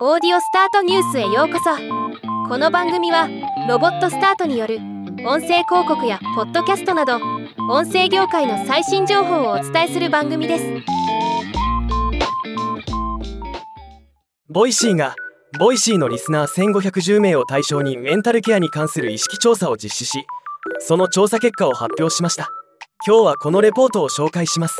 [0.00, 1.70] オーディオスタートニュースへようこそ。
[2.48, 3.28] この番組は
[3.68, 4.78] ロボットスタートによる
[5.24, 7.20] 音声広告やポッドキャストなど
[7.70, 10.64] 音声業界の最新情報をお伝えする番組です。
[14.48, 15.14] Voicy が
[15.60, 20.26] Voicy のリスナー1510名を対象にメンタルケアに関する意識調査を実施し
[20.80, 22.48] その調査結果を発表しました。
[23.06, 24.76] 今日はこのレポートを紹介します。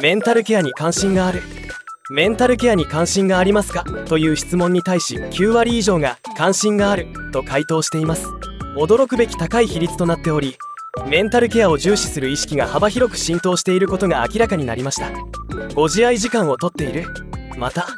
[0.00, 1.42] メンタルケアに関心がある。
[2.08, 3.82] メンタルケアに関心がありますか？
[3.82, 8.28] という質問に対し9割以上が関心があると回答しています。
[8.76, 10.56] 驚くべき高い比率となっており
[11.08, 15.10] メンタルケアを重視する意識が幅広く浸透していることが明らかになりました。
[15.74, 17.06] ご自愛時間をとっている。
[17.58, 17.88] また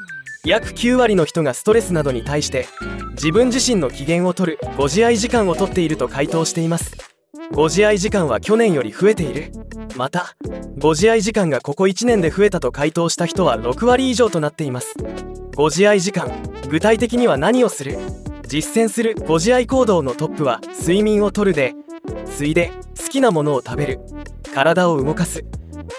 [0.42, 2.66] 約9割の人がストレスなどに対して
[3.10, 7.07] 自分自身の機嫌をとるご自愛時間をとっていると回答しています。
[7.52, 9.52] ご自愛時間は去年より増えている。
[9.96, 10.36] また
[10.78, 14.94] ご自愛時間がここ1年で増えたと回答した人は6割以上となっています。
[15.54, 16.30] ご自愛時間
[16.68, 17.98] 具体的には何をする？
[18.46, 21.74] 実践するご自愛行動のトップは睡眠をとるで
[22.26, 24.00] 次いで好きなものを食べる。
[24.54, 25.44] 体を動かす。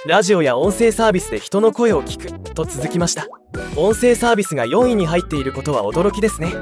[0.05, 2.53] ラジオや音声サービスで人の声を聞く。
[2.53, 3.27] と続きました。
[3.75, 6.53] 音声サービスが4位に入っていることは驚きですね。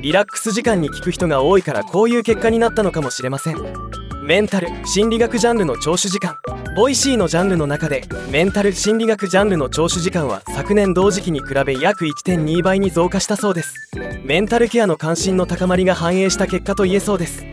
[0.00, 4.01] リラックス時間に聞く人が多いからこういう結果になったのかもしれません。
[4.22, 6.36] メンタル心理学ジャンルの聴取時間。
[6.76, 13.74] Voicy のジャンルの中でメンタル心理学ジャンルの聴取時間は昨年同時期に比べ約1.2倍に増加したそうです。
[14.22, 17.44] メンタルケアの関心の高まりが反映した結果と言えそうです。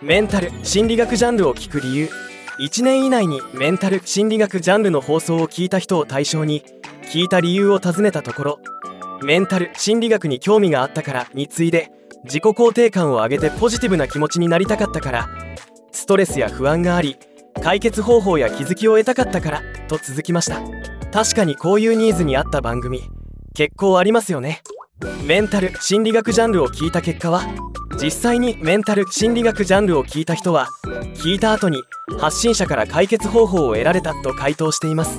[0.00, 2.08] メンタル心理学ジャンルを聞く理由。
[2.60, 6.62] 1年以内にメンタル心理学ジャンルの放送を聞いた人を対象に
[7.10, 8.60] 聞いた理由を尋ねたところ
[9.24, 11.90] メンタル心理学に興味があったからに次いで
[12.24, 15.28] 自己肯定感を上げてポジティブな気持ちになりたかったから
[15.92, 17.16] ストレスや不安があり
[17.62, 20.60] 解決方法や気づきを得たかったからと続きました。
[21.12, 23.02] 確かにこういうニーズに合った番組
[23.54, 24.62] 結構ありますよね。
[25.24, 27.42] メンタル心理学ジャンルを聞いた結果は
[28.02, 30.68] 実際にメンタル心理学ジャンルを聞いた人は
[31.16, 31.82] 聞いた後に
[32.18, 35.18] 発信者から解決方法を得られたと回答しています。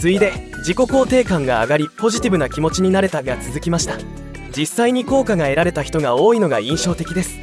[0.00, 3.96] 次いで自己肯定感が上がりポジティブな気持ちになれたが続きました。
[4.56, 7.38] 実際に効果が得られた人が多いのが印象的です。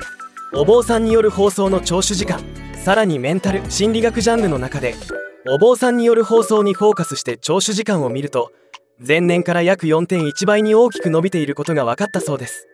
[0.55, 2.41] お坊さんによる放送の聴取時間
[2.83, 4.93] さらにメンタル心理学ジャンルの中で
[5.49, 8.51] お坊さんによる放送にフォーカスして聴取時間を見ると
[8.99, 12.67] 前年から約4.1倍に大きく伸びていることが分かったそうです。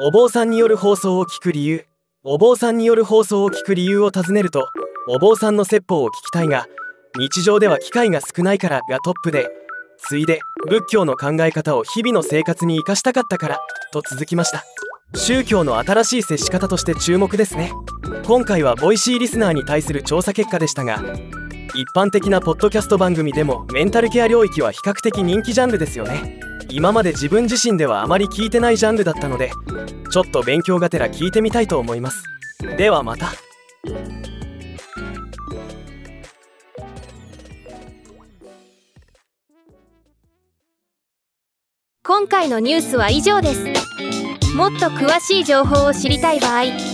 [0.00, 1.86] お坊さんによる放送を聞く理由
[2.24, 4.68] お坊さんによる放送を聞く理由を尋ねると
[5.08, 6.66] お坊さんの説法を聞きたいが
[7.16, 9.48] 日常では機会が少ないからがトップで
[9.96, 13.60] 次いで仏教の考え方を日々の生活に生かしたかったから
[13.94, 14.62] と続きました。
[15.14, 17.72] 宗教の新しい接し方として注目ですね。
[18.26, 21.02] 今回は Voicy リスナーに対する調査結果でしたが
[21.74, 26.40] 一般的なポッドキャスト番組でもメンタルケア領域は比較的人気ジャンルですよね。
[26.70, 29.50] 今まで自分自身ではあまり聞いてないジャンルだったので
[30.10, 32.22] ちょっと勉強がてら聞いてみたいと思います。
[32.78, 33.32] ではまた。
[42.06, 43.64] 今回のニュースは以上です。
[44.54, 46.62] もっと詳しい情報を知りたい場合「